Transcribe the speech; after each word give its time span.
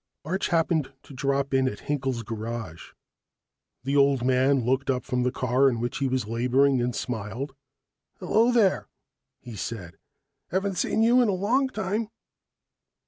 Arch 0.25 0.47
happened 0.47 0.91
to 1.03 1.13
drop 1.13 1.53
in 1.53 1.67
at 1.67 1.81
Hinkel's 1.81 2.23
garage. 2.23 2.93
The 3.83 3.95
old 3.95 4.25
man 4.25 4.65
looked 4.65 4.89
up 4.89 5.05
from 5.05 5.23
a 5.27 5.31
car 5.31 5.69
on 5.69 5.79
which 5.79 5.99
he 5.99 6.07
was 6.07 6.25
laboring 6.25 6.81
and 6.81 6.95
smiled. 6.95 7.53
"Hello, 8.17 8.51
there," 8.51 8.87
he 9.41 9.55
said. 9.55 9.99
"Haven't 10.49 10.79
seen 10.79 11.03
you 11.03 11.21
in 11.21 11.29
a 11.29 11.33
long 11.33 11.67
time." 11.69 12.09